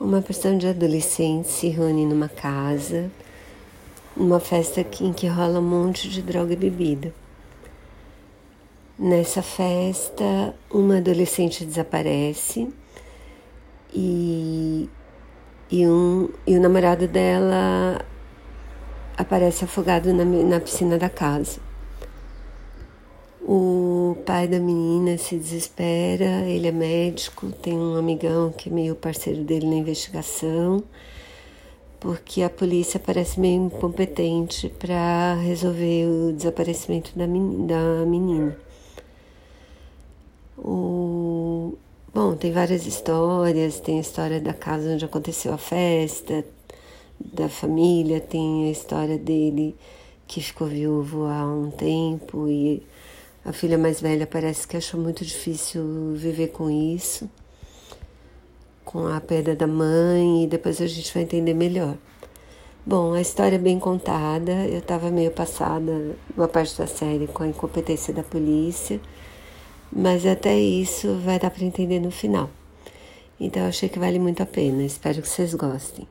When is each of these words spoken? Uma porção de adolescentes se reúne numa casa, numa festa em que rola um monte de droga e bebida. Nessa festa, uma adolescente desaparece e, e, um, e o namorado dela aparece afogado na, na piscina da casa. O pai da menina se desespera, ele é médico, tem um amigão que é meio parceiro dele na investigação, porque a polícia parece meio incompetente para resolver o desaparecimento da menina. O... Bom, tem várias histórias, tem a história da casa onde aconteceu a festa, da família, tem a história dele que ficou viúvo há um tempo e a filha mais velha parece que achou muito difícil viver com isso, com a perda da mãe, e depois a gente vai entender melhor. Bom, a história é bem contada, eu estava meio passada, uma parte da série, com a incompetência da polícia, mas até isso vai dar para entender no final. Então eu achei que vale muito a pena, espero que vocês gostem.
Uma 0.00 0.20
porção 0.20 0.58
de 0.58 0.66
adolescentes 0.66 1.52
se 1.52 1.68
reúne 1.68 2.04
numa 2.04 2.28
casa, 2.28 3.10
numa 4.16 4.40
festa 4.40 4.84
em 5.00 5.12
que 5.12 5.26
rola 5.26 5.60
um 5.60 5.62
monte 5.62 6.08
de 6.08 6.20
droga 6.22 6.52
e 6.52 6.56
bebida. 6.56 7.14
Nessa 8.98 9.42
festa, 9.42 10.54
uma 10.70 10.98
adolescente 10.98 11.64
desaparece 11.64 12.68
e, 13.92 14.88
e, 15.70 15.86
um, 15.86 16.28
e 16.46 16.56
o 16.56 16.60
namorado 16.60 17.06
dela 17.06 18.04
aparece 19.16 19.64
afogado 19.64 20.12
na, 20.12 20.24
na 20.24 20.60
piscina 20.60 20.98
da 20.98 21.08
casa. 21.08 21.60
O 23.40 23.81
pai 24.22 24.46
da 24.46 24.58
menina 24.58 25.18
se 25.18 25.36
desespera, 25.36 26.46
ele 26.46 26.68
é 26.68 26.72
médico, 26.72 27.50
tem 27.52 27.74
um 27.74 27.96
amigão 27.96 28.52
que 28.52 28.68
é 28.68 28.72
meio 28.72 28.94
parceiro 28.94 29.42
dele 29.42 29.66
na 29.66 29.74
investigação, 29.74 30.82
porque 32.00 32.42
a 32.42 32.50
polícia 32.50 33.00
parece 33.00 33.38
meio 33.40 33.66
incompetente 33.66 34.68
para 34.68 35.34
resolver 35.34 36.06
o 36.06 36.32
desaparecimento 36.32 37.12
da 37.16 37.26
menina. 37.26 38.56
O... 40.56 41.74
Bom, 42.14 42.36
tem 42.36 42.52
várias 42.52 42.86
histórias, 42.86 43.80
tem 43.80 43.98
a 43.98 44.02
história 44.02 44.40
da 44.40 44.52
casa 44.54 44.94
onde 44.94 45.04
aconteceu 45.04 45.52
a 45.52 45.58
festa, 45.58 46.44
da 47.18 47.48
família, 47.48 48.20
tem 48.20 48.68
a 48.68 48.70
história 48.70 49.18
dele 49.18 49.74
que 50.26 50.40
ficou 50.40 50.66
viúvo 50.66 51.24
há 51.24 51.44
um 51.44 51.70
tempo 51.70 52.48
e 52.48 52.82
a 53.44 53.52
filha 53.52 53.76
mais 53.76 54.00
velha 54.00 54.26
parece 54.26 54.68
que 54.68 54.76
achou 54.76 55.00
muito 55.00 55.24
difícil 55.24 56.14
viver 56.14 56.48
com 56.48 56.70
isso, 56.70 57.28
com 58.84 59.06
a 59.06 59.20
perda 59.20 59.56
da 59.56 59.66
mãe, 59.66 60.44
e 60.44 60.46
depois 60.46 60.80
a 60.80 60.86
gente 60.86 61.12
vai 61.12 61.24
entender 61.24 61.54
melhor. 61.54 61.96
Bom, 62.86 63.12
a 63.12 63.20
história 63.20 63.56
é 63.56 63.58
bem 63.58 63.78
contada, 63.78 64.52
eu 64.66 64.78
estava 64.78 65.10
meio 65.10 65.30
passada, 65.30 66.16
uma 66.36 66.48
parte 66.48 66.78
da 66.78 66.86
série, 66.86 67.26
com 67.26 67.42
a 67.42 67.48
incompetência 67.48 68.12
da 68.12 68.22
polícia, 68.22 69.00
mas 69.92 70.24
até 70.26 70.58
isso 70.58 71.16
vai 71.24 71.38
dar 71.38 71.50
para 71.50 71.64
entender 71.64 72.00
no 72.00 72.10
final. 72.10 72.48
Então 73.38 73.62
eu 73.62 73.68
achei 73.68 73.88
que 73.88 73.98
vale 73.98 74.18
muito 74.18 74.42
a 74.42 74.46
pena, 74.46 74.84
espero 74.84 75.20
que 75.20 75.28
vocês 75.28 75.54
gostem. 75.54 76.06